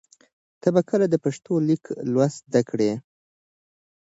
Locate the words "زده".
2.47-2.61